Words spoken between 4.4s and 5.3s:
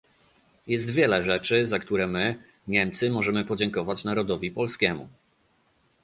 polskiemu